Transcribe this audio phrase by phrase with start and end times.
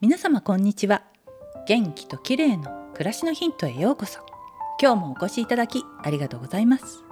[0.00, 1.02] 皆様こんにちは。
[1.66, 4.20] 元気と綺麗の暮らしのヒントへようこそ。
[4.80, 7.02] 今日もお越しいただきありがとうございます。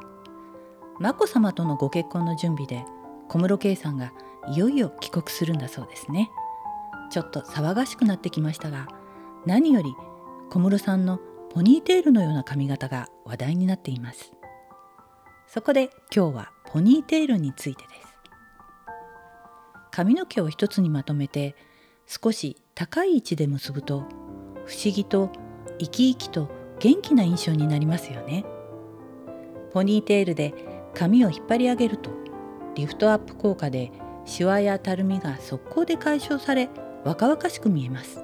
[1.00, 2.84] 眞子さまとのご結婚の準備で
[3.26, 4.12] 小室圭さんが
[4.52, 6.30] いよいよ帰国するんだそうですね。
[7.10, 8.86] ちょっと騒がしくなってきましたが
[9.46, 9.92] 何より
[10.50, 11.18] 小室さんの
[11.52, 14.30] ポニーテールのような髪型が話題になっています。
[15.48, 18.06] そこで今日はポニーテールについてです。
[19.90, 21.56] 髪の毛を一つにまとめて
[22.06, 24.00] 少し高い位置で結ぶと
[24.66, 25.30] 不思議と
[25.78, 28.44] 生き生きと元気な印象になりますよね。
[29.72, 30.52] ポニーテールで
[30.92, 32.10] 髪を引っ張り上げると
[32.74, 33.92] リフトアップ効果で
[34.26, 36.68] シワやたるみが速攻で解消され
[37.02, 38.22] 若々しく見えます。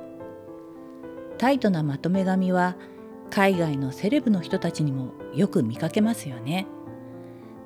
[1.38, 2.76] タイトなまとめ髪は
[3.30, 6.66] 海外のセレブの人たちにもよく見かけますよね。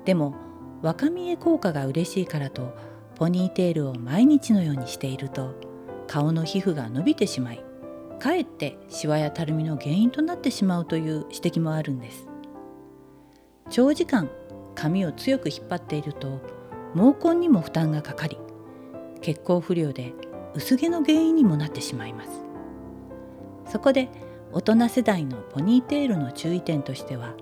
[0.05, 0.35] でも
[0.81, 2.73] 若見え効果が嬉しいからと
[3.15, 5.66] ポニーテールを毎日のようにしていると
[6.07, 7.63] 顔の皮膚が伸びてしまい
[8.19, 12.27] かえってシワやたるみの原因となってしまうという指摘もあるんです。
[13.69, 14.29] 長時間
[14.73, 16.39] 髪を強く引っ張っていると
[16.95, 18.37] 毛根にも負担がかかり
[19.21, 20.13] 血行不良で
[20.55, 22.29] 薄毛の原因にもなってしまいます。
[23.71, 24.09] そこで
[24.53, 27.35] 大人世代のポニーテールの注意点としては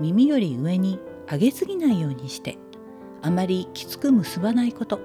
[0.00, 0.98] 耳より上に
[1.30, 2.56] 上げすぎないようにして
[3.20, 4.98] あまりきつく結ばないこと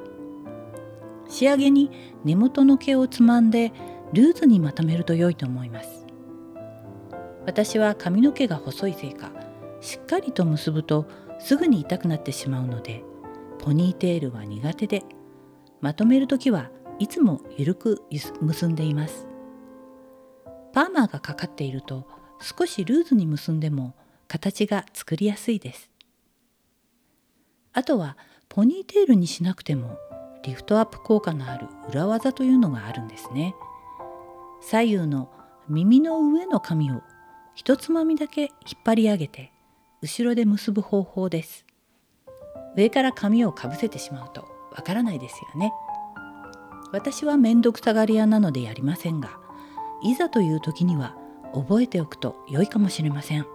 [1.30, 1.92] 仕上げに
[2.24, 3.72] 根元の毛をつまんで
[4.14, 6.06] ルーズにまとめると良いと思います。
[7.46, 9.32] 私は髪の毛が細いせいか
[9.80, 11.08] しっかりと結ぶと
[11.40, 13.04] すぐに痛くなってしまうので
[13.60, 15.04] ポニーテールは苦手で
[15.82, 18.02] まとめる時はいつも緩く
[18.42, 19.28] 結んでいます。
[20.74, 22.08] パーマーがかかっていると
[22.42, 23.96] 少しルーズに結んでも
[24.28, 25.90] 形が作りやすいです。
[27.74, 28.18] あとは
[28.50, 29.98] ポニーテールにしなくても
[30.48, 33.54] リフトアップ効果のある裏技というのがあるんですね。
[34.62, 35.30] 左右の
[35.68, 37.02] 耳の上の髪を
[37.54, 38.52] 一つまみだけ引っ
[38.86, 39.52] 張り上げて
[40.02, 41.66] 後ろで結ぶ方法です。
[42.78, 45.74] 上から髪をかぶせてしまうとわからないですよね。
[46.94, 49.38] 私はめんどくさがり屋なのでやりませんが
[50.02, 51.18] いざという時には
[51.54, 53.46] 覚えておくと良いかもしれません。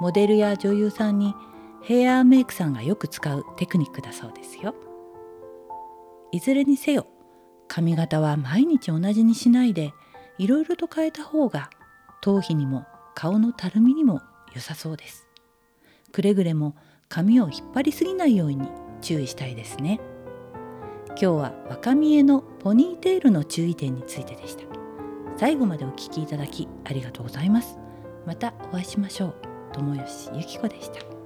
[0.00, 1.34] モデルや女優さんに
[1.82, 4.74] ヘアメイクさんがよく使うテクニックだそうですよ。
[6.34, 7.06] いずれにせよ
[7.68, 9.94] 髪型は毎日同じにしないで
[10.36, 11.70] いろいろと変えた方が
[12.22, 14.20] 頭皮にも顔のたるみにも
[14.52, 15.28] 良さそうです。
[16.10, 16.74] くれぐれも
[17.08, 18.68] 髪を引っ張りすぎないように
[19.00, 20.00] 注意したいですね。
[21.10, 24.64] 今日は若見えのポニーテールの注意点についてでした。
[25.36, 27.78] 最後までお聞きいただきありがとうございます。
[28.26, 29.34] またお会いしましょう。
[29.72, 31.23] 友吉ゆき子でした。